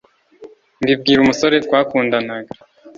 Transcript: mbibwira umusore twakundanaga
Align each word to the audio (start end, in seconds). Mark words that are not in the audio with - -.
mbibwira 0.81 1.19
umusore 1.21 1.55
twakundanaga 1.65 2.51